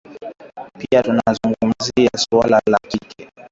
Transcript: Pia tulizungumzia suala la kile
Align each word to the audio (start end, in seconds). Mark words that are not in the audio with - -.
Pia 0.79 1.03
tulizungumzia 1.03 2.09
suala 2.17 2.61
la 2.69 2.77
kile 2.89 3.31